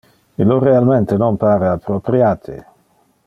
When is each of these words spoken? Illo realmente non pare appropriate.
Illo 0.41 0.57
realmente 0.57 1.15
non 1.15 1.37
pare 1.37 1.67
appropriate. 1.67 2.55